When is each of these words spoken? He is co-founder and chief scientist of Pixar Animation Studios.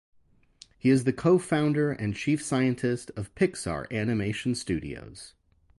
He 0.79 0.89
is 0.89 1.07
co-founder 1.15 1.91
and 1.91 2.15
chief 2.15 2.41
scientist 2.43 3.11
of 3.15 3.35
Pixar 3.35 3.85
Animation 3.91 4.55
Studios. 4.55 5.35